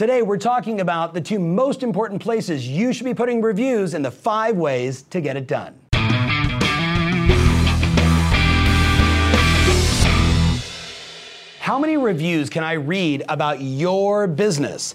Today, 0.00 0.22
we're 0.22 0.38
talking 0.38 0.80
about 0.80 1.12
the 1.12 1.20
two 1.20 1.38
most 1.38 1.82
important 1.82 2.22
places 2.22 2.66
you 2.66 2.94
should 2.94 3.04
be 3.04 3.12
putting 3.12 3.42
reviews 3.42 3.92
and 3.92 4.02
the 4.02 4.10
five 4.10 4.56
ways 4.56 5.02
to 5.02 5.20
get 5.20 5.36
it 5.36 5.46
done. 5.46 5.78
How 11.58 11.78
many 11.78 11.98
reviews 11.98 12.48
can 12.48 12.64
I 12.64 12.72
read 12.72 13.24
about 13.28 13.60
your 13.60 14.26
business? 14.26 14.94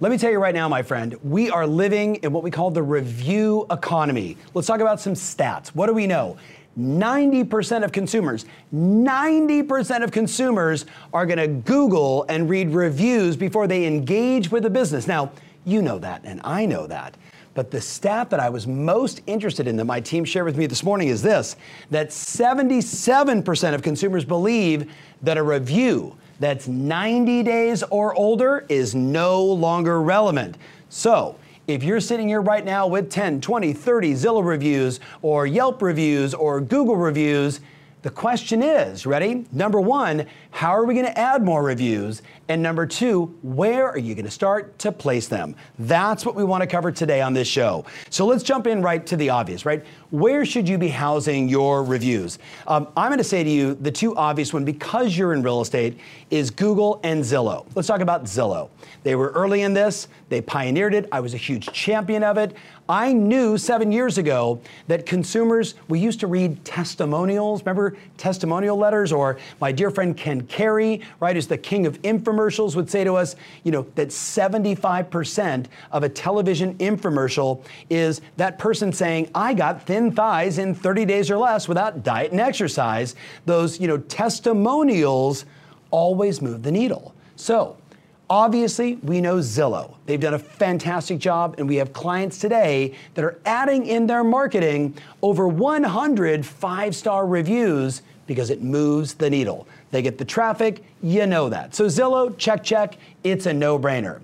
Let 0.00 0.10
me 0.10 0.16
tell 0.16 0.30
you 0.30 0.38
right 0.38 0.54
now, 0.54 0.70
my 0.70 0.82
friend, 0.82 1.14
we 1.22 1.50
are 1.50 1.66
living 1.66 2.16
in 2.16 2.32
what 2.32 2.42
we 2.42 2.50
call 2.50 2.70
the 2.70 2.82
review 2.82 3.66
economy. 3.70 4.38
Let's 4.54 4.68
talk 4.68 4.80
about 4.80 5.02
some 5.02 5.12
stats. 5.12 5.68
What 5.68 5.86
do 5.86 5.92
we 5.92 6.06
know? 6.06 6.38
90% 6.78 7.84
of 7.84 7.92
consumers, 7.92 8.44
90% 8.74 10.04
of 10.04 10.10
consumers 10.12 10.84
are 11.12 11.26
going 11.26 11.38
to 11.38 11.48
Google 11.48 12.24
and 12.28 12.48
read 12.48 12.70
reviews 12.70 13.36
before 13.36 13.66
they 13.66 13.86
engage 13.86 14.50
with 14.50 14.66
a 14.66 14.70
business. 14.70 15.06
Now, 15.06 15.32
you 15.64 15.82
know 15.82 15.98
that, 15.98 16.22
and 16.24 16.40
I 16.44 16.66
know 16.66 16.86
that. 16.86 17.16
But 17.54 17.70
the 17.70 17.80
stat 17.80 18.28
that 18.30 18.38
I 18.38 18.50
was 18.50 18.66
most 18.66 19.22
interested 19.26 19.66
in 19.66 19.76
that 19.76 19.86
my 19.86 19.98
team 19.98 20.26
shared 20.26 20.44
with 20.44 20.58
me 20.58 20.66
this 20.66 20.84
morning 20.84 21.08
is 21.08 21.22
this 21.22 21.56
that 21.90 22.10
77% 22.10 23.74
of 23.74 23.82
consumers 23.82 24.26
believe 24.26 24.92
that 25.22 25.38
a 25.38 25.42
review 25.42 26.14
that's 26.38 26.68
90 26.68 27.42
days 27.42 27.82
or 27.84 28.14
older 28.14 28.66
is 28.68 28.94
no 28.94 29.42
longer 29.42 30.02
relevant. 30.02 30.58
So, 30.90 31.36
if 31.66 31.82
you're 31.82 32.00
sitting 32.00 32.28
here 32.28 32.40
right 32.40 32.64
now 32.64 32.86
with 32.86 33.10
10, 33.10 33.40
20, 33.40 33.72
30 33.72 34.12
Zillow 34.12 34.44
reviews 34.44 35.00
or 35.22 35.46
Yelp 35.46 35.82
reviews 35.82 36.32
or 36.32 36.60
Google 36.60 36.96
reviews, 36.96 37.60
the 38.02 38.10
question 38.10 38.62
is 38.62 39.04
ready? 39.04 39.46
Number 39.50 39.80
one, 39.80 40.26
how 40.52 40.70
are 40.70 40.84
we 40.84 40.94
going 40.94 41.06
to 41.06 41.18
add 41.18 41.42
more 41.42 41.64
reviews? 41.64 42.22
And 42.48 42.62
number 42.62 42.86
two, 42.86 43.34
where 43.42 43.88
are 43.88 43.98
you 43.98 44.14
going 44.14 44.24
to 44.24 44.30
start 44.30 44.78
to 44.80 44.92
place 44.92 45.26
them? 45.26 45.56
That's 45.80 46.24
what 46.24 46.36
we 46.36 46.44
want 46.44 46.62
to 46.62 46.66
cover 46.66 46.92
today 46.92 47.20
on 47.20 47.32
this 47.32 47.48
show. 47.48 47.84
So 48.08 48.24
let's 48.24 48.44
jump 48.44 48.66
in 48.66 48.82
right 48.82 49.04
to 49.06 49.16
the 49.16 49.30
obvious, 49.30 49.66
right? 49.66 49.84
Where 50.10 50.44
should 50.44 50.68
you 50.68 50.78
be 50.78 50.88
housing 50.88 51.48
your 51.48 51.82
reviews? 51.82 52.38
Um, 52.68 52.86
I'm 52.96 53.08
going 53.08 53.18
to 53.18 53.24
say 53.24 53.42
to 53.42 53.50
you 53.50 53.74
the 53.74 53.90
two 53.90 54.16
obvious 54.16 54.52
one 54.52 54.64
because 54.64 55.18
you're 55.18 55.32
in 55.32 55.42
real 55.42 55.60
estate 55.60 55.98
is 56.30 56.50
Google 56.50 57.00
and 57.02 57.22
Zillow. 57.22 57.66
Let's 57.74 57.88
talk 57.88 58.00
about 58.00 58.24
Zillow. 58.24 58.70
They 59.02 59.16
were 59.16 59.30
early 59.30 59.62
in 59.62 59.74
this, 59.74 60.08
they 60.28 60.40
pioneered 60.40 60.94
it. 60.94 61.08
I 61.12 61.20
was 61.20 61.34
a 61.34 61.36
huge 61.36 61.66
champion 61.72 62.22
of 62.22 62.36
it. 62.36 62.56
I 62.88 63.12
knew 63.12 63.58
seven 63.58 63.90
years 63.90 64.16
ago 64.16 64.60
that 64.86 65.06
consumers, 65.06 65.74
we 65.88 65.98
used 65.98 66.20
to 66.20 66.28
read 66.28 66.64
testimonials, 66.64 67.62
remember 67.62 67.96
testimonial 68.16 68.76
letters? 68.76 69.12
Or 69.12 69.38
my 69.60 69.72
dear 69.72 69.90
friend 69.90 70.16
Ken 70.16 70.42
Carey, 70.46 71.00
right, 71.18 71.36
is 71.36 71.48
the 71.48 71.58
king 71.58 71.86
of 71.86 71.98
infomercials, 72.36 72.76
would 72.76 72.90
say 72.90 73.04
to 73.04 73.14
us, 73.14 73.36
you 73.64 73.72
know, 73.72 73.86
that 73.94 74.08
75% 74.08 75.66
of 75.92 76.02
a 76.02 76.08
television 76.08 76.74
infomercial 76.78 77.62
is 77.90 78.20
that 78.36 78.58
person 78.58 78.92
saying, 78.92 79.30
I 79.34 79.54
got 79.54 79.82
thin 79.82 80.12
thighs 80.12 80.58
in 80.58 80.74
30 80.74 81.04
days 81.04 81.30
or 81.30 81.38
less 81.38 81.68
without 81.68 82.02
diet 82.02 82.32
and 82.32 82.40
exercise. 82.40 83.14
Those, 83.44 83.80
you 83.80 83.88
know, 83.88 83.98
testimonials 83.98 85.44
always 85.90 86.42
move 86.42 86.62
the 86.62 86.72
needle. 86.72 87.14
So, 87.36 87.76
Obviously, 88.28 88.96
we 89.04 89.20
know 89.20 89.36
Zillow. 89.36 89.94
They've 90.04 90.18
done 90.18 90.34
a 90.34 90.38
fantastic 90.40 91.20
job, 91.20 91.54
and 91.58 91.68
we 91.68 91.76
have 91.76 91.92
clients 91.92 92.40
today 92.40 92.92
that 93.14 93.24
are 93.24 93.38
adding 93.46 93.86
in 93.86 94.08
their 94.08 94.24
marketing 94.24 94.96
over 95.22 95.46
100 95.46 96.44
five 96.44 96.96
star 96.96 97.24
reviews 97.24 98.02
because 98.26 98.50
it 98.50 98.62
moves 98.62 99.14
the 99.14 99.30
needle. 99.30 99.68
They 99.96 100.02
get 100.02 100.18
the 100.18 100.26
traffic, 100.26 100.84
you 101.02 101.26
know 101.26 101.48
that. 101.48 101.74
So, 101.74 101.86
Zillow, 101.86 102.36
check, 102.36 102.62
check, 102.62 102.98
it's 103.24 103.46
a 103.46 103.52
no 103.54 103.78
brainer. 103.78 104.20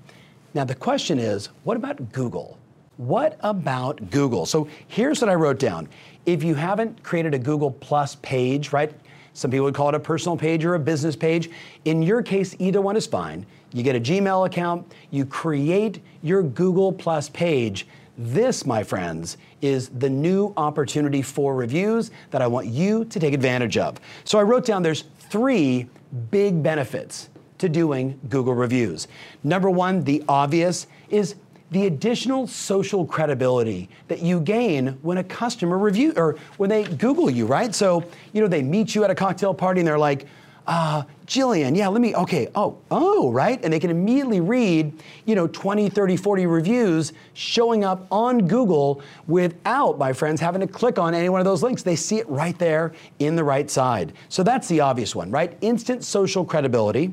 Now, 0.52 0.64
the 0.64 0.74
question 0.74 1.18
is 1.18 1.46
what 1.64 1.78
about 1.78 2.12
Google? 2.12 2.58
What 2.98 3.38
about 3.40 4.10
Google? 4.10 4.44
So, 4.44 4.68
here's 4.88 5.22
what 5.22 5.30
I 5.30 5.34
wrote 5.34 5.58
down. 5.58 5.88
If 6.26 6.44
you 6.44 6.54
haven't 6.54 7.02
created 7.02 7.32
a 7.32 7.38
Google 7.38 7.70
Plus 7.70 8.16
page, 8.16 8.74
right? 8.74 8.92
Some 9.32 9.50
people 9.50 9.64
would 9.64 9.74
call 9.74 9.88
it 9.88 9.94
a 9.94 9.98
personal 9.98 10.36
page 10.36 10.62
or 10.62 10.74
a 10.74 10.78
business 10.78 11.16
page. 11.16 11.48
In 11.86 12.02
your 12.02 12.20
case, 12.20 12.54
either 12.58 12.82
one 12.82 12.94
is 12.94 13.06
fine. 13.06 13.46
You 13.72 13.82
get 13.82 13.96
a 13.96 14.00
Gmail 14.00 14.46
account, 14.46 14.92
you 15.10 15.24
create 15.24 16.02
your 16.20 16.42
Google 16.42 16.92
Plus 16.92 17.30
page. 17.30 17.86
This, 18.22 18.64
my 18.64 18.84
friends, 18.84 19.36
is 19.62 19.88
the 19.88 20.08
new 20.08 20.52
opportunity 20.56 21.22
for 21.22 21.56
reviews 21.56 22.12
that 22.30 22.40
I 22.40 22.46
want 22.46 22.68
you 22.68 23.04
to 23.06 23.18
take 23.18 23.34
advantage 23.34 23.76
of. 23.76 23.98
So 24.24 24.38
I 24.38 24.42
wrote 24.42 24.64
down 24.64 24.82
there's 24.84 25.04
three 25.18 25.88
big 26.30 26.62
benefits 26.62 27.30
to 27.58 27.68
doing 27.68 28.20
Google 28.28 28.54
reviews. 28.54 29.08
Number 29.42 29.70
one, 29.70 30.04
the 30.04 30.22
obvious, 30.28 30.86
is 31.10 31.34
the 31.72 31.86
additional 31.86 32.46
social 32.46 33.04
credibility 33.04 33.88
that 34.06 34.20
you 34.20 34.40
gain 34.40 34.98
when 35.02 35.18
a 35.18 35.24
customer 35.24 35.76
review 35.78 36.12
or 36.16 36.36
when 36.58 36.70
they 36.70 36.84
Google 36.84 37.28
you, 37.28 37.46
right? 37.46 37.74
So, 37.74 38.04
you 38.32 38.40
know, 38.40 38.46
they 38.46 38.62
meet 38.62 38.94
you 38.94 39.02
at 39.02 39.10
a 39.10 39.16
cocktail 39.16 39.52
party 39.52 39.80
and 39.80 39.88
they're 39.88 39.98
like, 39.98 40.26
uh, 40.66 41.02
Jillian, 41.26 41.76
yeah, 41.76 41.88
let 41.88 42.00
me, 42.00 42.14
okay, 42.14 42.48
oh, 42.54 42.78
oh, 42.90 43.32
right? 43.32 43.62
And 43.64 43.72
they 43.72 43.80
can 43.80 43.90
immediately 43.90 44.40
read, 44.40 45.02
you 45.24 45.34
know, 45.34 45.46
20, 45.46 45.88
30, 45.88 46.16
40 46.16 46.46
reviews 46.46 47.12
showing 47.34 47.84
up 47.84 48.06
on 48.10 48.46
Google 48.46 49.02
without, 49.26 49.98
my 49.98 50.12
friends, 50.12 50.40
having 50.40 50.60
to 50.60 50.66
click 50.66 50.98
on 50.98 51.14
any 51.14 51.28
one 51.28 51.40
of 51.40 51.44
those 51.44 51.62
links. 51.62 51.82
They 51.82 51.96
see 51.96 52.18
it 52.18 52.28
right 52.28 52.58
there 52.58 52.92
in 53.18 53.34
the 53.34 53.44
right 53.44 53.70
side. 53.70 54.12
So 54.28 54.42
that's 54.42 54.68
the 54.68 54.80
obvious 54.80 55.14
one, 55.14 55.30
right? 55.30 55.56
Instant 55.62 56.04
social 56.04 56.44
credibility. 56.44 57.12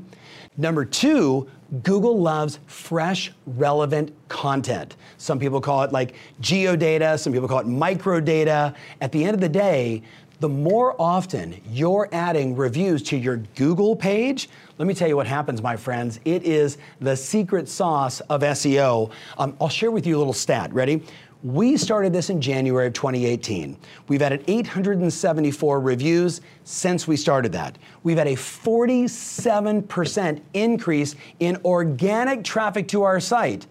Number 0.57 0.83
two, 0.83 1.49
Google 1.83 2.19
loves 2.19 2.59
fresh, 2.65 3.31
relevant 3.45 4.11
content. 4.27 4.95
Some 5.17 5.39
people 5.39 5.61
call 5.61 5.83
it 5.83 5.91
like 5.91 6.15
geodata, 6.41 7.17
some 7.19 7.31
people 7.31 7.47
call 7.47 7.59
it 7.59 7.67
microdata. 7.67 8.75
At 9.01 9.11
the 9.11 9.23
end 9.23 9.35
of 9.35 9.41
the 9.41 9.49
day, 9.49 10.01
the 10.39 10.49
more 10.49 10.95
often 10.99 11.59
you're 11.69 12.09
adding 12.11 12.55
reviews 12.55 13.03
to 13.03 13.17
your 13.17 13.37
Google 13.55 13.95
page, 13.95 14.49
let 14.77 14.87
me 14.87 14.93
tell 14.93 15.07
you 15.07 15.15
what 15.15 15.27
happens, 15.27 15.61
my 15.61 15.75
friends. 15.75 16.19
It 16.25 16.43
is 16.43 16.77
the 17.01 17.15
secret 17.15 17.67
sauce 17.67 18.19
of 18.21 18.41
SEO. 18.41 19.11
Um, 19.37 19.55
I'll 19.59 19.69
share 19.69 19.91
with 19.91 20.07
you 20.07 20.17
a 20.17 20.19
little 20.19 20.33
stat. 20.33 20.73
Ready? 20.73 21.03
We 21.41 21.77
started 21.77 22.11
this 22.11 22.29
in 22.29 22.41
January 22.41 22.87
of 22.87 22.93
2018. 22.93 23.77
We've 24.09 24.21
added 24.21 24.43
874 24.47 25.79
reviews 25.79 26.41
since 26.65 27.07
we 27.07 27.15
started 27.15 27.53
that. 27.53 27.77
We've 28.03 28.17
had 28.17 28.27
a 28.27 28.35
47% 28.35 30.41
increase 30.53 31.15
in 31.39 31.57
organic 31.63 32.43
traffic 32.43 32.89
to 32.89 33.03
our 33.03 33.21
site 33.21 33.67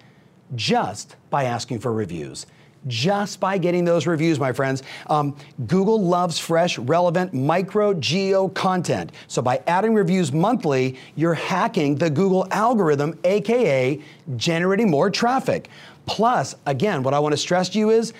just 0.54 1.16
by 1.28 1.44
asking 1.44 1.80
for 1.80 1.92
reviews 1.92 2.46
just 2.86 3.40
by 3.40 3.58
getting 3.58 3.84
those 3.84 4.06
reviews, 4.06 4.38
my 4.38 4.52
friends. 4.52 4.82
Um, 5.08 5.36
Google 5.66 6.02
loves 6.02 6.38
fresh, 6.38 6.78
relevant, 6.78 7.34
micro 7.34 7.94
geo 7.94 8.48
content. 8.48 9.12
So 9.26 9.42
by 9.42 9.62
adding 9.66 9.94
reviews 9.94 10.32
monthly, 10.32 10.98
you're 11.16 11.34
hacking 11.34 11.96
the 11.96 12.10
Google 12.10 12.46
algorithm, 12.50 13.18
AKA 13.24 14.00
generating 14.36 14.90
more 14.90 15.10
traffic. 15.10 15.68
Plus, 16.06 16.54
again, 16.66 17.02
what 17.02 17.14
I 17.14 17.18
want 17.18 17.32
to 17.32 17.36
stress 17.36 17.68
to 17.70 17.78
you 17.78 17.90
is 17.90 18.12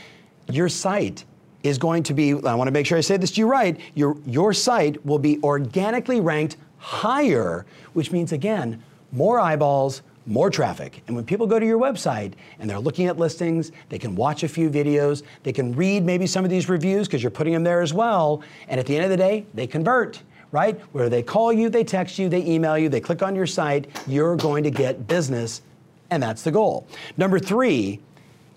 your 0.50 0.68
site 0.68 1.24
is 1.62 1.78
going 1.78 2.02
to 2.04 2.14
be, 2.14 2.32
I 2.32 2.54
want 2.54 2.68
to 2.68 2.72
make 2.72 2.86
sure 2.86 2.98
I 2.98 3.00
say 3.00 3.16
this 3.16 3.32
to 3.32 3.40
you 3.40 3.46
right, 3.46 3.78
your, 3.94 4.16
your 4.26 4.52
site 4.52 5.04
will 5.04 5.18
be 5.18 5.40
organically 5.42 6.20
ranked 6.20 6.56
higher, 6.78 7.66
which 7.94 8.12
means, 8.12 8.32
again, 8.32 8.82
more 9.10 9.40
eyeballs, 9.40 10.02
more 10.28 10.50
traffic. 10.50 11.02
And 11.06 11.16
when 11.16 11.24
people 11.24 11.46
go 11.46 11.58
to 11.58 11.66
your 11.66 11.78
website 11.78 12.34
and 12.58 12.68
they're 12.68 12.78
looking 12.78 13.06
at 13.06 13.18
listings, 13.18 13.72
they 13.88 13.98
can 13.98 14.14
watch 14.14 14.42
a 14.42 14.48
few 14.48 14.68
videos, 14.70 15.22
they 15.42 15.52
can 15.52 15.74
read 15.74 16.04
maybe 16.04 16.26
some 16.26 16.44
of 16.44 16.50
these 16.50 16.68
reviews 16.68 17.08
because 17.08 17.22
you're 17.22 17.30
putting 17.30 17.52
them 17.52 17.64
there 17.64 17.80
as 17.80 17.94
well. 17.94 18.42
And 18.68 18.78
at 18.78 18.86
the 18.86 18.94
end 18.94 19.04
of 19.04 19.10
the 19.10 19.16
day, 19.16 19.46
they 19.54 19.66
convert, 19.66 20.22
right? 20.52 20.78
Where 20.92 21.08
they 21.08 21.22
call 21.22 21.52
you, 21.52 21.70
they 21.70 21.82
text 21.82 22.18
you, 22.18 22.28
they 22.28 22.44
email 22.44 22.76
you, 22.76 22.88
they 22.88 23.00
click 23.00 23.22
on 23.22 23.34
your 23.34 23.46
site, 23.46 23.88
you're 24.06 24.36
going 24.36 24.62
to 24.64 24.70
get 24.70 25.06
business. 25.06 25.62
And 26.10 26.22
that's 26.22 26.42
the 26.42 26.50
goal. 26.50 26.86
Number 27.16 27.38
three, 27.38 28.00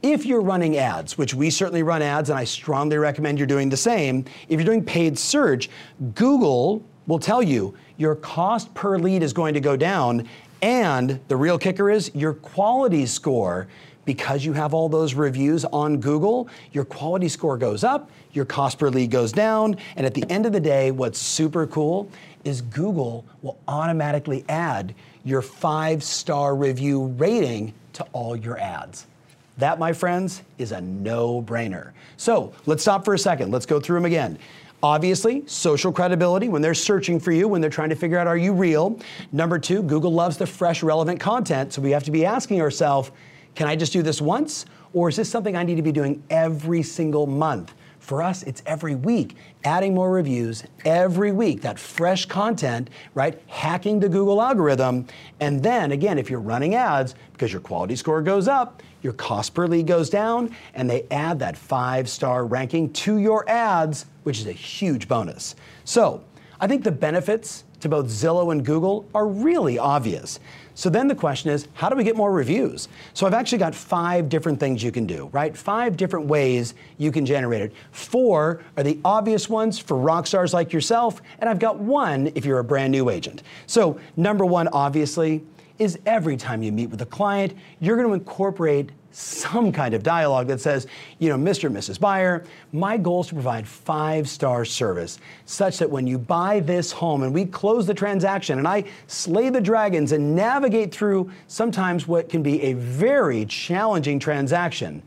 if 0.04 0.26
you're 0.26 0.42
running 0.42 0.78
ads, 0.78 1.18
which 1.18 1.34
we 1.34 1.50
certainly 1.50 1.84
run 1.84 2.02
ads, 2.02 2.30
and 2.30 2.40
I 2.40 2.44
strongly 2.44 2.98
recommend 2.98 3.38
you're 3.38 3.48
doing 3.48 3.70
the 3.70 3.78
same, 3.78 4.26
if 4.50 4.60
you're 4.60 4.66
doing 4.66 4.84
paid 4.84 5.18
search, 5.18 5.70
Google 6.16 6.84
will 7.08 7.20
tell 7.20 7.42
you 7.42 7.76
your 7.98 8.16
cost 8.16 8.74
per 8.74 8.98
lead 8.98 9.22
is 9.22 9.32
going 9.32 9.54
to 9.54 9.60
go 9.60 9.76
down 9.76 10.28
and 10.62 11.20
the 11.28 11.36
real 11.36 11.58
kicker 11.58 11.90
is 11.90 12.12
your 12.14 12.34
quality 12.34 13.06
score, 13.06 13.68
because 14.06 14.44
you 14.44 14.54
have 14.54 14.74
all 14.74 14.90
those 14.90 15.14
reviews 15.14 15.64
on 15.66 15.98
Google, 15.98 16.48
your 16.72 16.86
quality 16.86 17.30
score 17.30 17.58
goes 17.58 17.84
up, 17.84 18.10
your 18.34 18.46
cost 18.46 18.80
per 18.80 18.90
lead 18.90 19.12
goes 19.12 19.32
down, 19.32 19.76
and 19.96 20.06
at 20.06 20.14
the 20.14 20.24
end 20.30 20.46
of 20.46 20.54
the 20.54 20.60
day, 20.60 20.92
what's 20.92 21.20
super 21.20 21.68
cool 21.68 22.10
is 22.44 22.62
Google 22.62 23.26
will 23.42 23.60
automatically 23.68 24.44
add 24.50 24.96
your 25.24 25.42
five 25.42 26.04
star 26.04 26.56
review 26.56 27.08
rating 27.18 27.74
to 27.94 28.04
all 28.14 28.36
your 28.36 28.58
ads. 28.58 29.06
That, 29.58 29.78
my 29.78 29.94
friends, 29.94 30.42
is 30.58 30.72
a 30.72 30.82
no 30.82 31.42
brainer. 31.42 31.92
So 32.18 32.54
let's 32.66 32.82
stop 32.82 33.06
for 33.06 33.14
a 33.14 33.20
second. 33.20 33.52
Let's 33.52 33.66
go 33.66 33.80
through 33.80 33.98
them 33.98 34.06
again. 34.06 34.40
Obviously, 34.84 35.44
social 35.46 35.92
credibility 35.92 36.50
when 36.50 36.62
they're 36.62 36.74
searching 36.74 37.20
for 37.20 37.32
you, 37.32 37.48
when 37.48 37.62
they're 37.62 37.70
trying 37.70 37.90
to 37.90 37.96
figure 37.96 38.18
out 38.18 38.26
are 38.26 38.38
you 38.38 38.52
real. 38.52 39.00
Number 39.32 39.60
two, 39.60 39.84
Google 39.84 40.12
loves 40.12 40.38
the 40.38 40.48
fresh, 40.48 40.82
relevant 40.82 41.20
content. 41.20 41.74
So 41.74 41.82
we 41.82 41.92
have 41.92 42.04
to 42.06 42.12
be 42.12 42.26
asking 42.26 42.62
ourselves, 42.62 43.12
can 43.54 43.68
I 43.68 43.76
just 43.76 43.94
do 43.94 44.02
this 44.02 44.22
once? 44.22 44.66
Or 44.94 45.10
is 45.10 45.16
this 45.16 45.30
something 45.30 45.56
I 45.56 45.64
need 45.64 45.76
to 45.76 45.82
be 45.82 45.92
doing 45.92 46.24
every 46.30 46.82
single 46.82 47.28
month? 47.28 47.74
For 48.00 48.24
us, 48.24 48.42
it's 48.44 48.64
every 48.66 48.96
week, 48.96 49.36
adding 49.64 49.94
more 49.94 50.12
reviews 50.12 50.64
every 50.84 51.32
week, 51.32 51.62
that 51.62 51.78
fresh 51.78 52.26
content, 52.26 52.90
right? 53.14 53.40
Hacking 53.46 54.00
the 54.00 54.10
Google 54.10 54.42
algorithm. 54.42 55.06
And 55.40 55.62
then 55.62 55.92
again, 55.92 56.18
if 56.18 56.28
you're 56.28 56.40
running 56.40 56.74
ads, 56.74 57.14
because 57.34 57.52
your 57.52 57.62
quality 57.62 57.96
score 57.96 58.24
goes 58.24 58.48
up, 58.48 58.82
your 59.02 59.14
cost 59.14 59.54
per 59.54 59.68
lead 59.68 59.88
goes 59.88 60.10
down, 60.10 60.56
and 60.74 60.90
they 60.90 61.06
add 61.12 61.40
that 61.40 61.58
five 61.58 62.10
star 62.10 62.46
ranking 62.46 62.92
to 62.94 63.18
your 63.18 63.48
ads, 63.50 64.06
which 64.24 64.40
is 64.40 64.48
a 64.48 64.52
huge 64.52 65.08
bonus. 65.08 65.56
So 65.84 66.24
I 66.60 66.68
think 66.68 66.84
the 66.84 66.92
benefits 66.92 67.64
to 67.80 67.90
both 67.90 68.08
Zillow 68.08 68.52
and 68.52 68.64
Google 68.64 69.08
are 69.14 69.28
really 69.28 69.80
obvious. 69.80 70.40
So 70.74 70.90
then 70.90 71.08
the 71.08 71.16
question 71.16 71.52
is, 71.52 71.68
how 71.74 71.90
do 71.90 71.96
we 71.96 72.04
get 72.04 72.16
more 72.16 72.32
reviews? 72.32 72.88
So 73.14 73.28
I've 73.28 73.34
actually 73.34 73.58
got 73.58 73.76
five 73.76 74.30
different 74.30 74.60
things 74.60 74.82
you 74.82 74.92
can 74.92 75.06
do, 75.06 75.30
right? 75.34 75.56
Five 75.56 75.98
different 75.98 76.28
ways 76.28 76.76
you 76.98 77.12
can 77.12 77.26
generate 77.26 77.62
it. 77.62 77.74
Four 77.92 78.62
are 78.78 78.84
the 78.84 79.00
obvious 79.04 79.50
ones 79.50 79.78
for 79.78 79.98
rock 79.98 80.28
stars 80.28 80.54
like 80.54 80.72
yourself, 80.72 81.22
and 81.40 81.50
I've 81.50 81.60
got 81.60 81.78
one 81.78 82.32
if 82.36 82.46
you're 82.46 82.60
a 82.60 82.64
brand 82.64 82.92
new 82.92 83.10
agent. 83.10 83.44
So 83.68 84.00
number 84.16 84.46
one, 84.46 84.68
obviously, 84.70 85.44
is 85.82 85.98
every 86.06 86.38
time 86.38 86.62
you 86.62 86.72
meet 86.72 86.92
with 86.92 87.02
a 87.02 87.08
client, 87.08 87.58
you're 87.80 87.96
going 87.96 88.08
to 88.08 88.14
incorporate 88.14 88.92
some 89.10 89.72
kind 89.72 89.96
of 89.96 90.04
dialogue 90.04 90.46
that 90.46 90.62
says, 90.62 90.86
you 91.18 91.28
know, 91.28 91.36
Mr. 91.36 91.66
and 91.66 91.76
Mrs. 91.76 92.00
Buyer, 92.00 92.46
my 92.72 92.98
goal 92.98 93.22
is 93.22 93.28
to 93.28 93.34
provide 93.34 93.68
five 93.68 94.30
star 94.30 94.64
service 94.64 95.18
such 95.46 95.80
that 95.80 95.90
when 95.90 96.06
you 96.06 96.20
buy 96.20 96.60
this 96.60 96.92
home 96.92 97.24
and 97.24 97.34
we 97.34 97.46
close 97.46 97.88
the 97.88 97.96
transaction 97.96 98.60
and 98.60 98.68
I 98.68 98.84
slay 99.08 99.50
the 99.50 99.60
dragons 99.60 100.12
and 100.12 100.36
navigate 100.36 100.94
through 100.94 101.32
sometimes 101.48 102.08
what 102.08 102.30
can 102.30 102.44
be 102.44 102.62
a 102.62 102.74
very 102.74 103.44
challenging 103.48 104.20
transaction, 104.20 105.02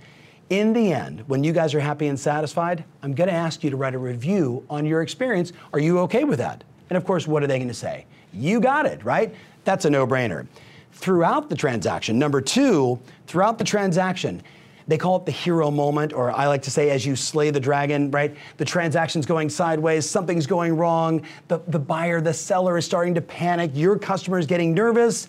in 0.50 0.72
the 0.72 0.92
end, 0.92 1.22
when 1.28 1.44
you 1.44 1.52
guys 1.52 1.72
are 1.72 1.80
happy 1.80 2.08
and 2.08 2.18
satisfied, 2.18 2.84
I'm 3.00 3.14
going 3.14 3.28
to 3.28 3.34
ask 3.34 3.62
you 3.62 3.70
to 3.70 3.76
write 3.76 3.94
a 3.94 3.98
review 3.98 4.66
on 4.68 4.84
your 4.84 5.02
experience. 5.02 5.52
Are 5.72 5.78
you 5.78 6.00
okay 6.00 6.24
with 6.24 6.40
that? 6.40 6.64
And 6.90 6.96
of 6.96 7.04
course, 7.04 7.28
what 7.28 7.44
are 7.44 7.46
they 7.46 7.58
going 7.58 7.68
to 7.68 7.74
say? 7.74 8.06
You 8.32 8.60
got 8.60 8.86
it, 8.86 9.04
right? 9.04 9.32
That's 9.62 9.84
a 9.84 9.90
no 9.90 10.04
brainer 10.04 10.48
throughout 10.94 11.48
the 11.48 11.56
transaction. 11.56 12.18
Number 12.18 12.40
two, 12.40 12.98
throughout 13.26 13.58
the 13.58 13.64
transaction, 13.64 14.42
they 14.86 14.98
call 14.98 15.16
it 15.16 15.26
the 15.26 15.32
hero 15.32 15.70
moment, 15.70 16.12
or 16.12 16.30
I 16.30 16.46
like 16.46 16.62
to 16.62 16.70
say, 16.70 16.90
as 16.90 17.06
you 17.06 17.16
slay 17.16 17.50
the 17.50 17.60
dragon, 17.60 18.10
right? 18.10 18.36
The 18.58 18.64
transaction's 18.64 19.26
going 19.26 19.48
sideways, 19.48 20.08
something's 20.08 20.46
going 20.46 20.76
wrong, 20.76 21.22
the, 21.48 21.60
the 21.68 21.78
buyer, 21.78 22.20
the 22.20 22.34
seller 22.34 22.76
is 22.76 22.84
starting 22.84 23.14
to 23.14 23.20
panic, 23.20 23.70
your 23.74 23.98
customer 23.98 24.38
is 24.38 24.46
getting 24.46 24.74
nervous. 24.74 25.28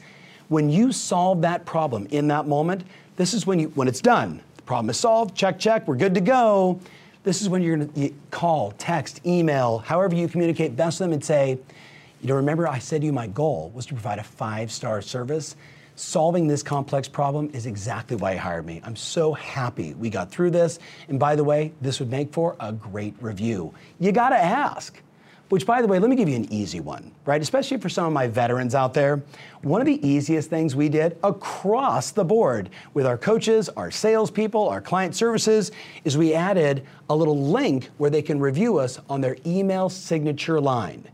When 0.49 0.69
you 0.69 0.91
solve 0.91 1.41
that 1.41 1.65
problem 1.65 2.05
in 2.11 2.27
that 2.27 2.47
moment, 2.47 2.83
this 3.15 3.33
is 3.33 3.47
when 3.47 3.59
you 3.59 3.69
when 3.69 3.87
it's 3.87 4.01
done. 4.01 4.41
The 4.57 4.61
problem 4.63 4.89
is 4.89 4.97
solved, 4.97 5.35
check, 5.35 5.57
check, 5.57 5.87
we're 5.87 5.95
good 5.95 6.13
to 6.15 6.21
go. 6.21 6.79
This 7.23 7.41
is 7.41 7.49
when 7.49 7.61
you're 7.61 7.77
gonna 7.77 8.09
call, 8.29 8.71
text, 8.77 9.25
email, 9.25 9.79
however 9.79 10.15
you 10.15 10.27
communicate 10.27 10.75
best 10.75 10.99
with 10.99 11.07
them 11.07 11.13
and 11.13 11.23
say, 11.23 11.57
you 12.25 12.29
know, 12.29 12.37
remember 12.37 12.67
I 12.67 12.79
said 12.79 13.01
to 13.01 13.05
you 13.05 13.13
my 13.13 13.27
goal 13.27 13.71
was 13.75 13.85
to 13.85 13.93
provide 13.93 14.17
a 14.17 14.23
five 14.23 14.71
star 14.71 14.99
service. 14.99 15.55
Solving 15.93 16.47
this 16.47 16.63
complex 16.63 17.07
problem 17.07 17.51
is 17.53 17.67
exactly 17.67 18.17
why 18.17 18.33
you 18.33 18.39
hired 18.39 18.65
me. 18.65 18.81
I'm 18.83 18.95
so 18.95 19.31
happy 19.33 19.93
we 19.93 20.09
got 20.09 20.31
through 20.31 20.49
this. 20.49 20.79
And 21.07 21.19
by 21.19 21.35
the 21.35 21.43
way, 21.43 21.71
this 21.81 21.99
would 21.99 22.09
make 22.09 22.33
for 22.33 22.55
a 22.59 22.73
great 22.73 23.13
review. 23.21 23.75
You 23.99 24.11
got 24.11 24.29
to 24.29 24.37
ask. 24.37 24.99
Which, 25.49 25.67
by 25.67 25.83
the 25.83 25.87
way, 25.87 25.99
let 25.99 26.09
me 26.09 26.15
give 26.15 26.27
you 26.27 26.35
an 26.35 26.51
easy 26.51 26.79
one, 26.79 27.11
right? 27.25 27.39
Especially 27.39 27.77
for 27.77 27.89
some 27.89 28.07
of 28.07 28.11
my 28.11 28.25
veterans 28.25 28.73
out 28.73 28.95
there. 28.95 29.21
One 29.61 29.79
of 29.79 29.85
the 29.85 30.05
easiest 30.05 30.49
things 30.49 30.75
we 30.75 30.89
did 30.89 31.19
across 31.23 32.09
the 32.09 32.25
board 32.25 32.71
with 32.95 33.05
our 33.05 33.19
coaches, 33.19 33.69
our 33.69 33.91
salespeople, 33.91 34.67
our 34.67 34.81
client 34.81 35.15
services 35.15 35.71
is 36.03 36.17
we 36.17 36.33
added 36.33 36.87
a 37.07 37.15
little 37.15 37.39
link 37.39 37.91
where 37.99 38.09
they 38.09 38.23
can 38.23 38.39
review 38.39 38.79
us 38.79 38.99
on 39.07 39.21
their 39.21 39.37
email 39.45 39.89
signature 39.89 40.59
line 40.59 41.07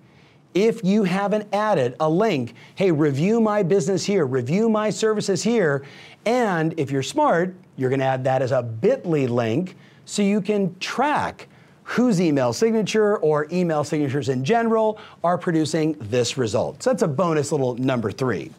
if 0.53 0.83
you 0.83 1.03
haven't 1.03 1.47
added 1.53 1.95
a 1.99 2.09
link, 2.09 2.55
hey, 2.75 2.91
review 2.91 3.39
my 3.41 3.63
business 3.63 4.05
here, 4.05 4.25
review 4.25 4.69
my 4.69 4.89
services 4.89 5.43
here, 5.43 5.83
and 6.25 6.73
if 6.77 6.91
you're 6.91 7.03
smart, 7.03 7.55
you're 7.77 7.89
going 7.89 7.99
to 7.99 8.05
add 8.05 8.23
that 8.25 8.41
as 8.41 8.51
a 8.51 8.61
bit.ly 8.61 9.25
link 9.25 9.75
so 10.05 10.21
you 10.21 10.41
can 10.41 10.77
track 10.79 11.47
whose 11.83 12.21
email 12.21 12.53
signature 12.53 13.17
or 13.17 13.47
email 13.51 13.83
signatures 13.83 14.29
in 14.29 14.45
general 14.45 14.99
are 15.23 15.37
producing 15.37 15.93
this 15.99 16.37
result. 16.37 16.81
So 16.83 16.91
that's 16.91 17.03
a 17.03 17.07
bonus 17.07 17.51
little 17.51 17.75
number 17.75 18.11
three. 18.11 18.51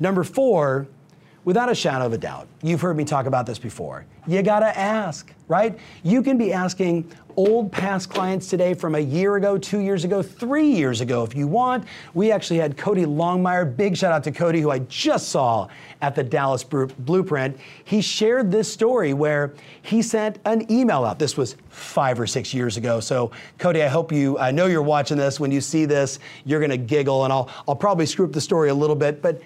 Number 0.00 0.24
four, 0.24 0.88
without 1.44 1.70
a 1.70 1.74
shadow 1.74 2.06
of 2.06 2.12
a 2.12 2.18
doubt, 2.18 2.48
you've 2.62 2.80
heard 2.80 2.96
me 2.96 3.04
talk 3.04 3.26
about 3.26 3.46
this 3.46 3.58
before. 3.58 4.04
You 4.26 4.42
gotta 4.42 4.76
ask, 4.78 5.32
right? 5.48 5.78
You 6.02 6.22
can 6.22 6.36
be 6.36 6.52
asking 6.52 7.10
old 7.36 7.72
past 7.72 8.10
clients 8.10 8.48
today 8.48 8.74
from 8.74 8.94
a 8.94 8.98
year 8.98 9.36
ago, 9.36 9.56
two 9.56 9.78
years 9.78 10.04
ago, 10.04 10.22
three 10.22 10.68
years 10.70 11.00
ago 11.00 11.24
if 11.24 11.34
you 11.34 11.46
want. 11.46 11.84
We 12.12 12.30
actually 12.30 12.58
had 12.58 12.76
Cody 12.76 13.04
Longmire, 13.04 13.76
big 13.76 13.96
shout 13.96 14.12
out 14.12 14.24
to 14.24 14.32
Cody, 14.32 14.60
who 14.60 14.70
I 14.70 14.80
just 14.80 15.28
saw 15.28 15.68
at 16.02 16.14
the 16.14 16.22
Dallas 16.22 16.64
Blueprint. 16.64 17.58
He 17.84 18.02
shared 18.02 18.50
this 18.50 18.70
story 18.70 19.14
where 19.14 19.54
he 19.82 20.02
sent 20.02 20.38
an 20.44 20.70
email 20.70 21.04
out. 21.04 21.18
This 21.18 21.36
was 21.36 21.56
five 21.68 22.20
or 22.20 22.26
six 22.26 22.52
years 22.52 22.76
ago. 22.76 23.00
So, 23.00 23.30
Cody, 23.58 23.82
I 23.82 23.88
hope 23.88 24.12
you, 24.12 24.38
I 24.38 24.50
know 24.50 24.66
you're 24.66 24.82
watching 24.82 25.16
this. 25.16 25.40
When 25.40 25.50
you 25.50 25.60
see 25.60 25.86
this, 25.86 26.18
you're 26.44 26.60
gonna 26.60 26.76
giggle, 26.76 27.24
and 27.24 27.32
I'll, 27.32 27.48
I'll 27.66 27.76
probably 27.76 28.06
screw 28.06 28.26
up 28.26 28.32
the 28.32 28.40
story 28.40 28.68
a 28.68 28.74
little 28.74 28.96
bit, 28.96 29.22
but 29.22 29.40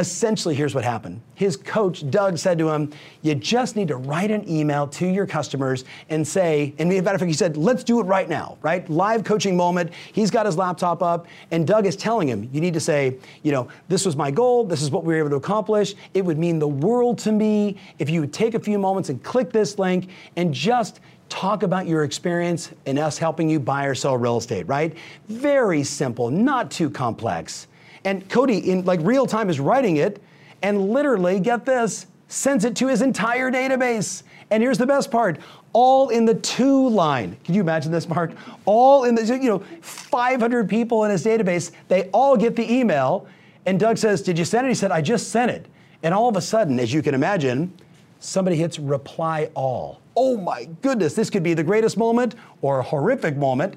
Essentially, 0.00 0.54
here's 0.54 0.74
what 0.74 0.82
happened. 0.82 1.20
His 1.34 1.58
coach, 1.58 2.08
Doug, 2.08 2.38
said 2.38 2.56
to 2.56 2.70
him, 2.70 2.90
You 3.20 3.34
just 3.34 3.76
need 3.76 3.88
to 3.88 3.96
write 3.96 4.30
an 4.30 4.48
email 4.48 4.86
to 4.88 5.06
your 5.06 5.26
customers 5.26 5.84
and 6.08 6.26
say, 6.26 6.74
and 6.78 6.88
matter 6.88 7.10
of 7.10 7.20
fact, 7.20 7.24
he 7.24 7.34
said, 7.34 7.58
Let's 7.58 7.84
do 7.84 8.00
it 8.00 8.04
right 8.04 8.26
now, 8.26 8.56
right? 8.62 8.88
Live 8.88 9.24
coaching 9.24 9.54
moment. 9.54 9.92
He's 10.14 10.30
got 10.30 10.46
his 10.46 10.56
laptop 10.56 11.02
up, 11.02 11.26
and 11.50 11.66
Doug 11.66 11.84
is 11.84 11.96
telling 11.96 12.28
him, 12.28 12.48
You 12.50 12.62
need 12.62 12.72
to 12.72 12.80
say, 12.80 13.18
You 13.42 13.52
know, 13.52 13.68
this 13.88 14.06
was 14.06 14.16
my 14.16 14.30
goal. 14.30 14.64
This 14.64 14.80
is 14.80 14.90
what 14.90 15.04
we 15.04 15.12
were 15.12 15.18
able 15.18 15.30
to 15.30 15.36
accomplish. 15.36 15.94
It 16.14 16.24
would 16.24 16.38
mean 16.38 16.58
the 16.58 16.68
world 16.68 17.18
to 17.18 17.32
me 17.32 17.76
if 17.98 18.08
you 18.08 18.22
would 18.22 18.32
take 18.32 18.54
a 18.54 18.60
few 18.60 18.78
moments 18.78 19.10
and 19.10 19.22
click 19.22 19.52
this 19.52 19.78
link 19.78 20.08
and 20.36 20.54
just 20.54 21.00
talk 21.28 21.62
about 21.62 21.86
your 21.86 22.04
experience 22.04 22.72
in 22.86 22.96
us 22.96 23.18
helping 23.18 23.50
you 23.50 23.60
buy 23.60 23.84
or 23.84 23.94
sell 23.94 24.16
real 24.16 24.38
estate, 24.38 24.66
right? 24.66 24.96
Very 25.28 25.84
simple, 25.84 26.30
not 26.30 26.70
too 26.70 26.88
complex. 26.88 27.66
And 28.04 28.28
Cody, 28.28 28.70
in 28.70 28.84
like 28.84 29.00
real 29.02 29.26
time, 29.26 29.50
is 29.50 29.60
writing 29.60 29.96
it 29.96 30.22
and 30.62 30.90
literally, 30.90 31.40
get 31.40 31.64
this, 31.64 32.06
sends 32.28 32.64
it 32.64 32.76
to 32.76 32.86
his 32.86 33.02
entire 33.02 33.50
database. 33.50 34.22
And 34.50 34.62
here's 34.62 34.78
the 34.78 34.86
best 34.86 35.10
part 35.10 35.38
all 35.72 36.08
in 36.08 36.24
the 36.24 36.34
two 36.34 36.88
line. 36.88 37.36
Can 37.44 37.54
you 37.54 37.60
imagine 37.60 37.92
this, 37.92 38.08
Mark? 38.08 38.32
All 38.64 39.04
in 39.04 39.14
the, 39.14 39.24
you 39.24 39.48
know, 39.48 39.62
500 39.82 40.68
people 40.68 41.04
in 41.04 41.10
his 41.10 41.24
database, 41.24 41.70
they 41.88 42.10
all 42.10 42.36
get 42.36 42.56
the 42.56 42.72
email. 42.72 43.28
And 43.66 43.78
Doug 43.78 43.98
says, 43.98 44.22
Did 44.22 44.38
you 44.38 44.44
send 44.44 44.66
it? 44.66 44.70
He 44.70 44.74
said, 44.74 44.90
I 44.90 45.00
just 45.00 45.28
sent 45.28 45.50
it. 45.50 45.66
And 46.02 46.14
all 46.14 46.28
of 46.28 46.36
a 46.36 46.40
sudden, 46.40 46.80
as 46.80 46.92
you 46.92 47.02
can 47.02 47.14
imagine, 47.14 47.72
somebody 48.18 48.56
hits 48.56 48.78
reply 48.78 49.50
all. 49.54 50.00
Oh 50.16 50.36
my 50.36 50.64
goodness, 50.82 51.14
this 51.14 51.30
could 51.30 51.42
be 51.42 51.54
the 51.54 51.62
greatest 51.62 51.96
moment 51.96 52.34
or 52.62 52.80
a 52.80 52.82
horrific 52.82 53.36
moment. 53.36 53.76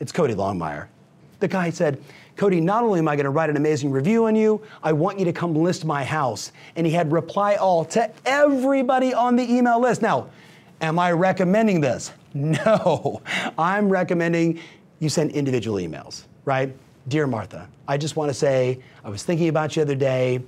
It's 0.00 0.12
Cody 0.12 0.34
Longmire. 0.34 0.88
The 1.40 1.48
guy 1.48 1.70
said, 1.70 2.02
Cody, 2.36 2.60
not 2.60 2.84
only 2.84 2.98
am 2.98 3.08
I 3.08 3.16
going 3.16 3.24
to 3.24 3.30
write 3.30 3.48
an 3.48 3.56
amazing 3.56 3.90
review 3.90 4.26
on 4.26 4.36
you, 4.36 4.62
I 4.82 4.92
want 4.92 5.18
you 5.18 5.24
to 5.24 5.32
come 5.32 5.54
list 5.54 5.84
my 5.84 6.04
house. 6.04 6.52
And 6.76 6.86
he 6.86 6.92
had 6.92 7.10
reply 7.10 7.54
all 7.54 7.84
to 7.86 8.10
everybody 8.26 9.14
on 9.14 9.36
the 9.36 9.50
email 9.50 9.80
list. 9.80 10.02
Now, 10.02 10.28
am 10.80 10.98
I 10.98 11.12
recommending 11.12 11.80
this? 11.80 12.12
No. 12.34 13.22
I'm 13.56 13.88
recommending 13.88 14.60
you 14.98 15.08
send 15.08 15.30
individual 15.30 15.78
emails, 15.78 16.24
right? 16.44 16.76
Dear 17.08 17.26
Martha, 17.26 17.66
I 17.88 17.96
just 17.96 18.14
want 18.14 18.28
to 18.28 18.34
say 18.34 18.80
I 19.02 19.08
was 19.08 19.22
thinking 19.22 19.48
about 19.48 19.74
you 19.74 19.86
the 19.86 19.92
other 19.92 19.98
day 19.98 20.42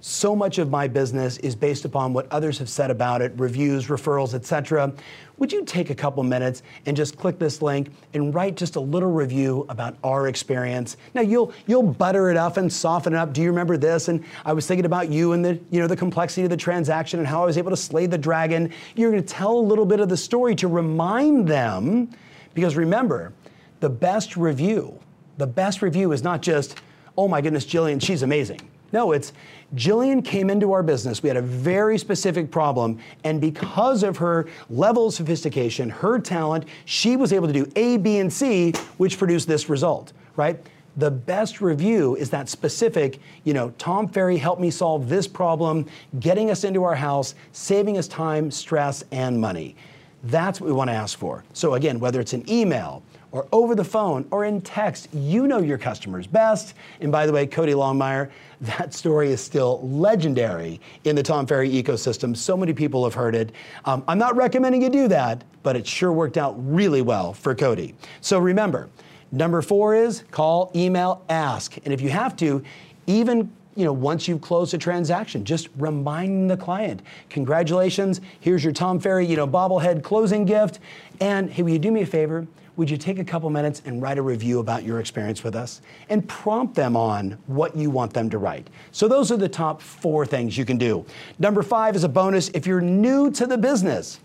so 0.00 0.34
much 0.34 0.58
of 0.58 0.70
my 0.70 0.88
business 0.88 1.36
is 1.38 1.54
based 1.54 1.84
upon 1.84 2.12
what 2.12 2.30
others 2.32 2.58
have 2.58 2.68
said 2.68 2.90
about 2.90 3.20
it, 3.20 3.32
reviews, 3.36 3.88
referrals, 3.88 4.32
etc. 4.32 4.92
Would 5.36 5.52
you 5.52 5.64
take 5.64 5.90
a 5.90 5.94
couple 5.94 6.22
minutes 6.22 6.62
and 6.86 6.96
just 6.96 7.18
click 7.18 7.38
this 7.38 7.60
link 7.60 7.90
and 8.14 8.34
write 8.34 8.56
just 8.56 8.76
a 8.76 8.80
little 8.80 9.10
review 9.10 9.66
about 9.68 9.96
our 10.02 10.28
experience? 10.28 10.96
Now 11.14 11.20
you'll 11.20 11.52
you'll 11.66 11.82
butter 11.82 12.30
it 12.30 12.36
up 12.36 12.56
and 12.56 12.72
soften 12.72 13.12
it 13.12 13.16
up. 13.16 13.32
Do 13.32 13.42
you 13.42 13.48
remember 13.48 13.76
this? 13.76 14.08
And 14.08 14.24
I 14.44 14.52
was 14.54 14.66
thinking 14.66 14.86
about 14.86 15.10
you 15.10 15.32
and 15.32 15.44
the 15.44 15.60
you 15.70 15.80
know 15.80 15.86
the 15.86 15.96
complexity 15.96 16.44
of 16.44 16.50
the 16.50 16.56
transaction 16.56 17.18
and 17.18 17.28
how 17.28 17.42
I 17.42 17.46
was 17.46 17.58
able 17.58 17.70
to 17.70 17.76
slay 17.76 18.06
the 18.06 18.18
dragon. 18.18 18.72
You're 18.96 19.10
going 19.10 19.22
to 19.22 19.28
tell 19.28 19.58
a 19.58 19.60
little 19.60 19.86
bit 19.86 20.00
of 20.00 20.08
the 20.08 20.16
story 20.16 20.54
to 20.56 20.68
remind 20.68 21.46
them 21.46 22.10
because 22.54 22.74
remember, 22.74 23.32
the 23.80 23.90
best 23.90 24.36
review, 24.36 24.98
the 25.36 25.46
best 25.46 25.82
review 25.82 26.12
is 26.12 26.22
not 26.22 26.40
just, 26.40 26.76
"Oh 27.18 27.28
my 27.28 27.40
goodness, 27.40 27.66
Jillian, 27.66 28.02
she's 28.02 28.22
amazing." 28.22 28.69
No, 28.92 29.12
it's 29.12 29.32
Jillian 29.74 30.24
came 30.24 30.50
into 30.50 30.72
our 30.72 30.82
business. 30.82 31.22
We 31.22 31.28
had 31.28 31.36
a 31.36 31.42
very 31.42 31.96
specific 31.96 32.50
problem, 32.50 32.98
and 33.24 33.40
because 33.40 34.02
of 34.02 34.16
her 34.16 34.48
level 34.68 35.06
of 35.08 35.14
sophistication, 35.14 35.88
her 35.88 36.18
talent, 36.18 36.64
she 36.86 37.16
was 37.16 37.32
able 37.32 37.46
to 37.46 37.52
do 37.52 37.70
A, 37.76 37.96
B, 37.98 38.18
and 38.18 38.32
C, 38.32 38.72
which 38.96 39.16
produced 39.16 39.46
this 39.46 39.68
result, 39.68 40.12
right? 40.36 40.58
The 40.96 41.10
best 41.10 41.60
review 41.60 42.16
is 42.16 42.30
that 42.30 42.48
specific, 42.48 43.20
you 43.44 43.54
know, 43.54 43.72
Tom 43.78 44.08
Ferry 44.08 44.36
helped 44.36 44.60
me 44.60 44.70
solve 44.70 45.08
this 45.08 45.28
problem, 45.28 45.86
getting 46.18 46.50
us 46.50 46.64
into 46.64 46.82
our 46.82 46.96
house, 46.96 47.36
saving 47.52 47.96
us 47.96 48.08
time, 48.08 48.50
stress, 48.50 49.04
and 49.12 49.40
money. 49.40 49.76
That's 50.24 50.60
what 50.60 50.66
we 50.66 50.72
want 50.72 50.90
to 50.90 50.94
ask 50.94 51.16
for. 51.16 51.44
So, 51.52 51.74
again, 51.74 52.00
whether 52.00 52.20
it's 52.20 52.32
an 52.32 52.48
email, 52.50 53.02
or 53.32 53.46
over 53.52 53.74
the 53.74 53.84
phone 53.84 54.26
or 54.30 54.44
in 54.44 54.60
text, 54.60 55.08
you 55.12 55.46
know 55.46 55.58
your 55.58 55.78
customers 55.78 56.26
best. 56.26 56.74
And 57.00 57.12
by 57.12 57.26
the 57.26 57.32
way, 57.32 57.46
Cody 57.46 57.72
Longmire, 57.72 58.30
that 58.60 58.92
story 58.92 59.30
is 59.30 59.40
still 59.40 59.80
legendary 59.86 60.80
in 61.04 61.16
the 61.16 61.22
Tom 61.22 61.46
Ferry 61.46 61.70
ecosystem. 61.70 62.36
So 62.36 62.56
many 62.56 62.72
people 62.72 63.04
have 63.04 63.14
heard 63.14 63.34
it. 63.34 63.52
Um, 63.84 64.04
I'm 64.08 64.18
not 64.18 64.36
recommending 64.36 64.82
you 64.82 64.90
do 64.90 65.08
that, 65.08 65.44
but 65.62 65.76
it 65.76 65.86
sure 65.86 66.12
worked 66.12 66.36
out 66.36 66.54
really 66.58 67.02
well 67.02 67.32
for 67.32 67.54
Cody. 67.54 67.94
So 68.20 68.38
remember, 68.38 68.88
number 69.32 69.62
four 69.62 69.94
is 69.94 70.24
call, 70.30 70.70
email, 70.74 71.22
ask. 71.28 71.76
And 71.84 71.94
if 71.94 72.00
you 72.00 72.10
have 72.10 72.36
to, 72.36 72.62
even 73.06 73.50
you 73.76 73.84
know, 73.84 73.92
once 73.92 74.26
you've 74.26 74.40
closed 74.40 74.74
a 74.74 74.78
transaction, 74.78 75.44
just 75.44 75.68
remind 75.78 76.50
the 76.50 76.56
client, 76.56 77.00
congratulations, 77.28 78.20
here's 78.40 78.64
your 78.64 78.72
Tom 78.72 78.98
Ferry, 78.98 79.24
you 79.24 79.36
know, 79.36 79.46
bobblehead 79.46 80.02
closing 80.02 80.44
gift. 80.44 80.80
And 81.20 81.50
hey, 81.50 81.62
will 81.62 81.70
you 81.70 81.78
do 81.78 81.92
me 81.92 82.02
a 82.02 82.06
favor? 82.06 82.46
Would 82.80 82.88
you 82.88 82.96
take 82.96 83.18
a 83.18 83.24
couple 83.24 83.50
minutes 83.50 83.82
and 83.84 84.00
write 84.00 84.16
a 84.16 84.22
review 84.22 84.58
about 84.58 84.84
your 84.84 85.00
experience 85.00 85.44
with 85.44 85.54
us 85.54 85.82
and 86.08 86.26
prompt 86.26 86.74
them 86.74 86.96
on 86.96 87.32
what 87.46 87.76
you 87.76 87.90
want 87.90 88.10
them 88.14 88.30
to 88.30 88.38
write? 88.38 88.70
So, 88.90 89.06
those 89.06 89.30
are 89.30 89.36
the 89.36 89.50
top 89.50 89.82
four 89.82 90.24
things 90.24 90.56
you 90.56 90.64
can 90.64 90.78
do. 90.78 91.04
Number 91.38 91.62
five 91.62 91.94
is 91.94 92.04
a 92.04 92.08
bonus 92.08 92.48
if 92.54 92.66
you're 92.66 92.80
new 92.80 93.30
to 93.32 93.46
the 93.46 93.58
business. 93.58 94.18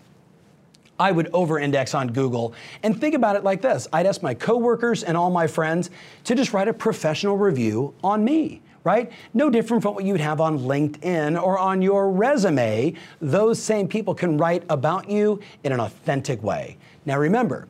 I 0.97 1.11
would 1.11 1.29
over 1.33 1.59
index 1.59 1.93
on 1.93 2.07
Google 2.13 2.53
and 2.81 2.97
think 2.97 3.13
about 3.13 3.35
it 3.35 3.43
like 3.43 3.61
this 3.61 3.89
I'd 3.91 4.05
ask 4.05 4.23
my 4.23 4.33
coworkers 4.33 5.03
and 5.03 5.17
all 5.17 5.29
my 5.29 5.47
friends 5.47 5.89
to 6.23 6.33
just 6.33 6.53
write 6.53 6.69
a 6.69 6.73
professional 6.73 7.35
review 7.35 7.93
on 8.05 8.23
me 8.23 8.61
right? 8.85 9.11
No 9.33 9.49
different 9.49 9.81
from 9.81 9.95
what 9.95 10.05
you'd 10.05 10.21
have 10.21 10.39
on 10.39 10.59
LinkedIn 10.59 11.41
or 11.41 11.57
on 11.57 11.81
your 11.81 12.11
resume. 12.11 12.93
Those 13.19 13.59
same 13.59 13.87
people 13.87 14.13
can 14.13 14.37
write 14.37 14.63
about 14.69 15.09
you 15.09 15.39
in 15.63 15.71
an 15.71 15.79
authentic 15.79 16.43
way. 16.43 16.77
Now 17.03 17.17
remember, 17.17 17.67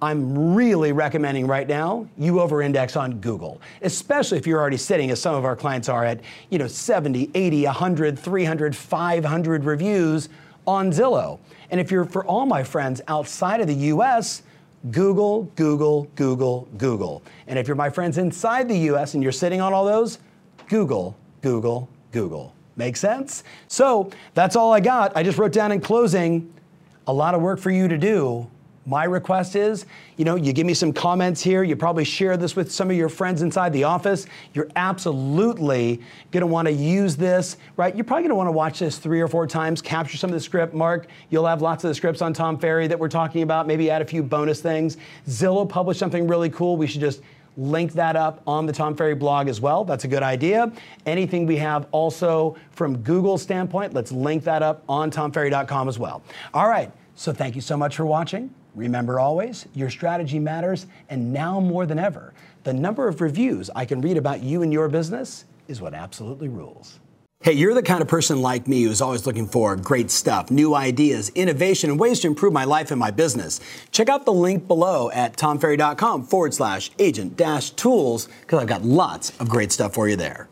I'm 0.00 0.54
really 0.54 0.92
recommending 0.92 1.46
right 1.46 1.66
now 1.66 2.06
you 2.16 2.40
over 2.40 2.62
index 2.62 2.94
on 2.94 3.18
Google, 3.18 3.60
especially 3.82 4.38
if 4.38 4.46
you're 4.46 4.60
already 4.60 4.76
sitting, 4.76 5.10
as 5.10 5.20
some 5.20 5.34
of 5.34 5.44
our 5.44 5.56
clients 5.56 5.88
are, 5.88 6.04
at 6.04 6.20
you 6.50 6.58
know 6.58 6.68
70, 6.68 7.30
80, 7.34 7.64
100, 7.64 8.18
300, 8.18 8.76
500 8.76 9.64
reviews 9.64 10.28
on 10.66 10.92
Zillow. 10.92 11.40
And 11.70 11.80
if 11.80 11.90
you're 11.90 12.04
for 12.04 12.24
all 12.26 12.46
my 12.46 12.62
friends 12.62 13.00
outside 13.08 13.60
of 13.60 13.66
the 13.66 13.74
US, 13.74 14.42
Google, 14.92 15.44
Google, 15.56 16.04
Google, 16.14 16.68
Google. 16.76 17.22
And 17.48 17.58
if 17.58 17.66
you're 17.66 17.76
my 17.76 17.90
friends 17.90 18.18
inside 18.18 18.68
the 18.68 18.78
US 18.90 19.14
and 19.14 19.22
you're 19.22 19.32
sitting 19.32 19.60
on 19.60 19.72
all 19.72 19.84
those, 19.84 20.18
Google, 20.68 21.16
Google, 21.42 21.88
Google. 22.12 22.54
Make 22.76 22.96
sense? 22.96 23.42
So 23.66 24.10
that's 24.34 24.54
all 24.54 24.72
I 24.72 24.78
got. 24.78 25.16
I 25.16 25.24
just 25.24 25.38
wrote 25.38 25.52
down 25.52 25.72
in 25.72 25.80
closing 25.80 26.52
a 27.08 27.12
lot 27.12 27.34
of 27.34 27.40
work 27.40 27.58
for 27.58 27.72
you 27.72 27.88
to 27.88 27.98
do 27.98 28.48
my 28.88 29.04
request 29.04 29.54
is, 29.54 29.84
you 30.16 30.24
know, 30.24 30.34
you 30.34 30.54
give 30.54 30.66
me 30.66 30.72
some 30.72 30.92
comments 30.94 31.42
here. 31.42 31.62
You 31.62 31.76
probably 31.76 32.04
share 32.04 32.38
this 32.38 32.56
with 32.56 32.72
some 32.72 32.90
of 32.90 32.96
your 32.96 33.10
friends 33.10 33.42
inside 33.42 33.72
the 33.74 33.84
office. 33.84 34.26
You're 34.54 34.68
absolutely 34.76 36.00
going 36.30 36.40
to 36.40 36.46
want 36.46 36.66
to 36.68 36.72
use 36.72 37.14
this, 37.14 37.58
right? 37.76 37.94
You're 37.94 38.04
probably 38.04 38.22
going 38.22 38.30
to 38.30 38.34
want 38.34 38.48
to 38.48 38.52
watch 38.52 38.78
this 38.78 38.96
three 38.96 39.20
or 39.20 39.28
four 39.28 39.46
times, 39.46 39.82
capture 39.82 40.16
some 40.16 40.30
of 40.30 40.34
the 40.34 40.40
script. 40.40 40.72
Mark, 40.72 41.08
you'll 41.28 41.46
have 41.46 41.60
lots 41.60 41.84
of 41.84 41.88
the 41.88 41.94
scripts 41.94 42.22
on 42.22 42.32
Tom 42.32 42.58
Ferry 42.58 42.86
that 42.86 42.98
we're 42.98 43.08
talking 43.08 43.42
about. 43.42 43.66
Maybe 43.66 43.90
add 43.90 44.00
a 44.00 44.06
few 44.06 44.22
bonus 44.22 44.62
things. 44.62 44.96
Zillow 45.28 45.68
published 45.68 46.00
something 46.00 46.26
really 46.26 46.48
cool. 46.48 46.78
We 46.78 46.86
should 46.86 47.02
just 47.02 47.20
link 47.58 47.92
that 47.92 48.16
up 48.16 48.40
on 48.46 48.64
the 48.64 48.72
Tom 48.72 48.96
Ferry 48.96 49.14
blog 49.14 49.48
as 49.48 49.60
well. 49.60 49.84
That's 49.84 50.04
a 50.04 50.08
good 50.08 50.22
idea. 50.22 50.72
Anything 51.04 51.44
we 51.44 51.56
have 51.56 51.88
also 51.90 52.56
from 52.70 52.98
Google's 52.98 53.42
standpoint, 53.42 53.92
let's 53.92 54.12
link 54.12 54.44
that 54.44 54.62
up 54.62 54.82
on 54.88 55.10
tomferry.com 55.10 55.88
as 55.88 55.98
well. 55.98 56.22
All 56.54 56.68
right, 56.68 56.90
so 57.18 57.32
thank 57.32 57.56
you 57.56 57.60
so 57.60 57.76
much 57.76 57.96
for 57.96 58.06
watching. 58.06 58.54
Remember 58.76 59.18
always, 59.18 59.66
your 59.74 59.90
strategy 59.90 60.38
matters, 60.38 60.86
and 61.08 61.32
now 61.32 61.58
more 61.58 61.84
than 61.84 61.98
ever, 61.98 62.32
the 62.62 62.72
number 62.72 63.08
of 63.08 63.20
reviews 63.20 63.68
I 63.74 63.86
can 63.86 64.00
read 64.00 64.16
about 64.16 64.40
you 64.40 64.62
and 64.62 64.72
your 64.72 64.88
business 64.88 65.44
is 65.66 65.80
what 65.80 65.94
absolutely 65.94 66.46
rules. 66.46 67.00
Hey, 67.40 67.54
you're 67.54 67.74
the 67.74 67.82
kind 67.82 68.02
of 68.02 68.08
person 68.08 68.40
like 68.40 68.68
me 68.68 68.84
who's 68.84 69.00
always 69.00 69.26
looking 69.26 69.48
for 69.48 69.74
great 69.74 70.12
stuff, 70.12 70.48
new 70.52 70.76
ideas, 70.76 71.30
innovation, 71.30 71.90
and 71.90 71.98
ways 71.98 72.20
to 72.20 72.28
improve 72.28 72.52
my 72.52 72.64
life 72.64 72.92
and 72.92 73.00
my 73.00 73.10
business. 73.10 73.60
Check 73.90 74.08
out 74.08 74.24
the 74.24 74.32
link 74.32 74.68
below 74.68 75.10
at 75.10 75.36
tomferry.com 75.36 76.24
forward 76.24 76.54
slash 76.54 76.92
agent 77.00 77.36
dash 77.36 77.70
tools 77.70 78.28
because 78.42 78.60
I've 78.60 78.68
got 78.68 78.84
lots 78.84 79.30
of 79.40 79.48
great 79.48 79.72
stuff 79.72 79.94
for 79.94 80.08
you 80.08 80.14
there. 80.14 80.48